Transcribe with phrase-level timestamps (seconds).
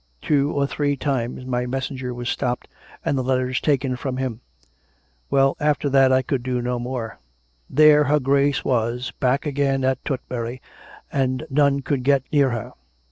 [0.19, 2.67] Two or three times my mes senger was stopped,
[3.05, 4.41] and the letters taken from him.
[5.29, 7.19] Well; after that time I could do no more.
[7.69, 10.59] There her Grace was, back again at Tutbury,
[11.11, 12.71] and none could get near her.